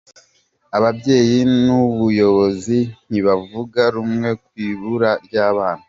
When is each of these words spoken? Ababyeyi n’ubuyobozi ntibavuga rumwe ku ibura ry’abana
Ababyeyi 0.77 1.39
n’ubuyobozi 1.63 2.79
ntibavuga 3.09 3.81
rumwe 3.95 4.29
ku 4.43 4.51
ibura 4.69 5.11
ry’abana 5.25 5.79